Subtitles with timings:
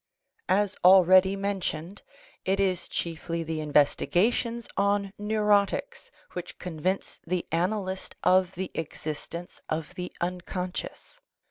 [0.49, 2.01] As already mentioned,
[2.43, 9.93] it is chiefly the investigations on neurotics which convince the analyst of the existence of
[9.93, 11.19] the unconscious.